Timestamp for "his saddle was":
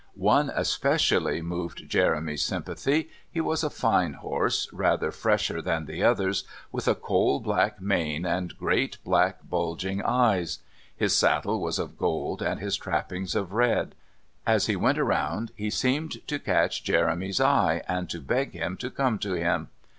10.97-11.77